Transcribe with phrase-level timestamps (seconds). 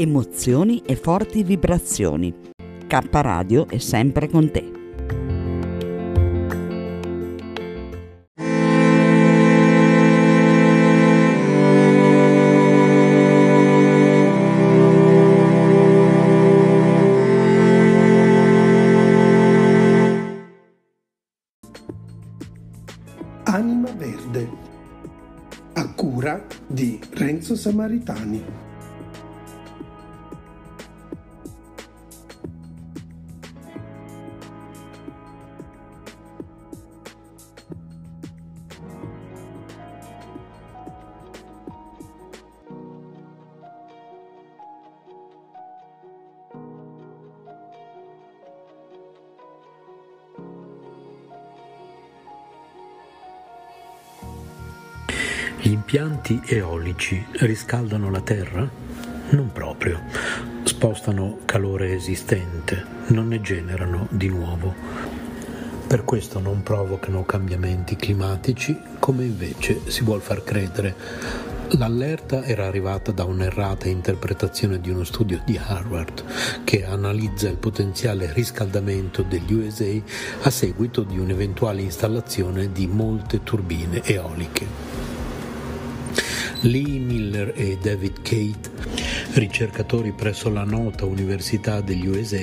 [0.00, 2.34] emozioni e forti vibrazioni.
[2.86, 4.72] K Radio è sempre con te.
[23.44, 24.48] Anima Verde
[25.74, 28.69] a cura di Renzo Samaritani.
[55.62, 58.66] Gli impianti eolici riscaldano la Terra?
[59.28, 60.00] Non proprio.
[60.62, 64.74] Spostano calore esistente, non ne generano di nuovo.
[65.86, 70.96] Per questo non provocano cambiamenti climatici, come invece si vuol far credere.
[71.72, 76.24] L'allerta era arrivata da un'errata interpretazione di uno studio di Harvard
[76.64, 79.92] che analizza il potenziale riscaldamento degli USA
[80.40, 84.89] a seguito di un'eventuale installazione di molte turbine eoliche.
[86.62, 88.70] Lee Miller e David Kate,
[89.32, 92.36] ricercatori presso la nota Università degli USA,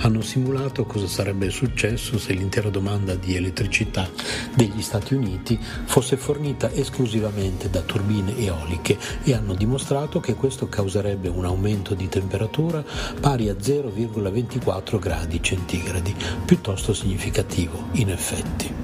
[0.00, 4.10] hanno simulato cosa sarebbe successo se l'intera domanda di elettricità
[4.54, 11.28] degli Stati Uniti fosse fornita esclusivamente da turbine eoliche e hanno dimostrato che questo causerebbe
[11.28, 12.84] un aumento di temperatura
[13.20, 18.82] pari a 0,24 gradi centigradi, piuttosto significativo in effetti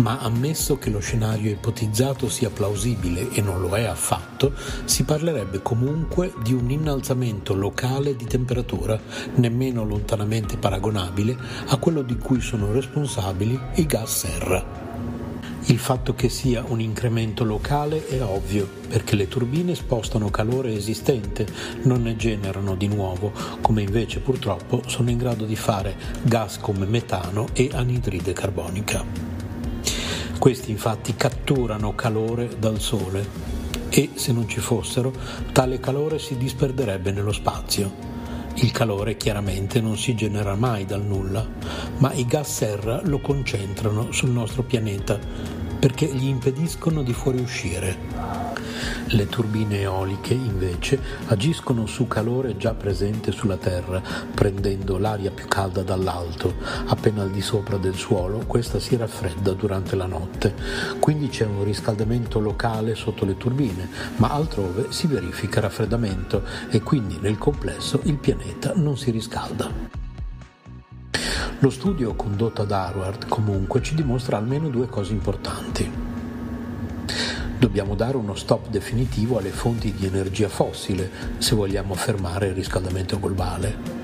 [0.00, 4.52] ma ammesso che lo scenario ipotizzato sia plausibile e non lo è affatto,
[4.84, 8.98] si parlerebbe comunque di un innalzamento locale di temperatura
[9.34, 14.88] nemmeno lontanamente paragonabile a quello di cui sono responsabili i gas serra.
[15.66, 21.46] Il fatto che sia un incremento locale è ovvio, perché le turbine spostano calore esistente,
[21.82, 26.86] non ne generano di nuovo, come invece purtroppo sono in grado di fare gas come
[26.86, 29.49] metano e anidride carbonica.
[30.40, 33.28] Questi infatti catturano calore dal Sole
[33.90, 35.12] e se non ci fossero,
[35.52, 37.92] tale calore si disperderebbe nello spazio.
[38.54, 41.46] Il calore chiaramente non si genera mai dal nulla,
[41.98, 45.18] ma i gas serra lo concentrano sul nostro pianeta
[45.80, 48.58] perché gli impediscono di fuoriuscire.
[49.12, 54.00] Le turbine eoliche invece agiscono su calore già presente sulla Terra,
[54.32, 56.54] prendendo l'aria più calda dall'alto.
[56.86, 60.54] Appena al di sopra del suolo questa si raffredda durante la notte.
[61.00, 67.18] Quindi c'è un riscaldamento locale sotto le turbine, ma altrove si verifica raffreddamento e quindi
[67.20, 69.99] nel complesso il pianeta non si riscalda.
[71.62, 75.92] Lo studio condotto ad Harvard comunque ci dimostra almeno due cose importanti.
[77.58, 83.20] Dobbiamo dare uno stop definitivo alle fonti di energia fossile se vogliamo fermare il riscaldamento
[83.20, 83.99] globale.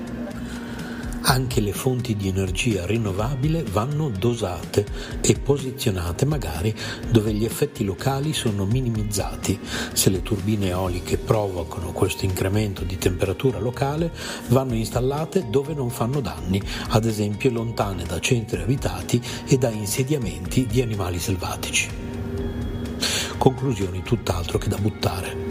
[1.37, 4.83] Anche le fonti di energia rinnovabile vanno dosate
[5.21, 6.73] e posizionate magari
[7.11, 9.59] dove gli effetti locali sono minimizzati.
[9.93, 14.11] Se le turbine eoliche provocano questo incremento di temperatura locale,
[14.47, 20.65] vanno installate dove non fanno danni, ad esempio lontane da centri abitati e da insediamenti
[20.65, 22.05] di animali selvatici
[23.37, 25.46] conclusioni tutt'altro che da buttare.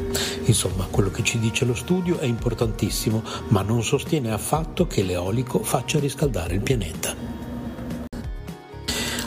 [0.46, 5.62] Insomma, quello che ci dice lo studio è importantissimo, ma non sostiene affatto che l'eolico
[5.62, 7.14] faccia riscaldare il pianeta.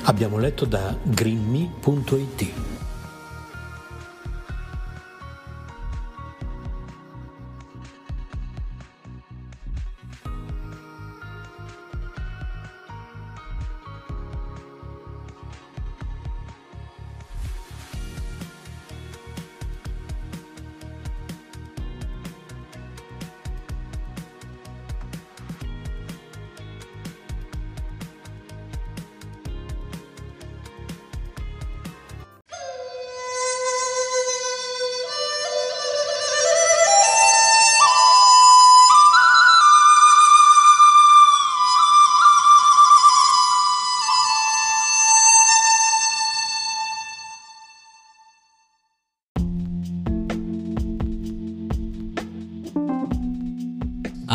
[0.04, 2.69] Abbiamo letto da greenme.it.